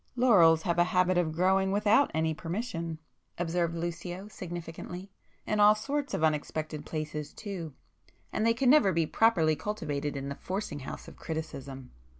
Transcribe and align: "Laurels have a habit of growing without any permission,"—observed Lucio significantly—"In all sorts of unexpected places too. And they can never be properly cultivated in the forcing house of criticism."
"Laurels 0.15 0.63
have 0.63 0.79
a 0.79 0.83
habit 0.85 1.15
of 1.15 1.31
growing 1.31 1.71
without 1.71 2.09
any 2.11 2.33
permission,"—observed 2.33 3.75
Lucio 3.75 4.27
significantly—"In 4.29 5.59
all 5.59 5.75
sorts 5.75 6.15
of 6.15 6.23
unexpected 6.23 6.87
places 6.87 7.31
too. 7.35 7.75
And 8.33 8.43
they 8.43 8.55
can 8.55 8.71
never 8.71 8.93
be 8.93 9.05
properly 9.05 9.55
cultivated 9.55 10.17
in 10.17 10.27
the 10.27 10.33
forcing 10.33 10.79
house 10.79 11.07
of 11.07 11.17
criticism." 11.17 11.91